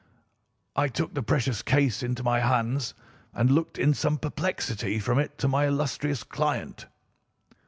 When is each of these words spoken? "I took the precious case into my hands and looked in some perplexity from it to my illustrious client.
"I 0.75 0.87
took 0.87 1.13
the 1.13 1.21
precious 1.21 1.61
case 1.61 2.01
into 2.01 2.23
my 2.23 2.39
hands 2.39 2.95
and 3.35 3.51
looked 3.51 3.77
in 3.77 3.93
some 3.93 4.17
perplexity 4.17 4.97
from 4.97 5.19
it 5.19 5.37
to 5.37 5.47
my 5.47 5.67
illustrious 5.67 6.23
client. 6.23 6.87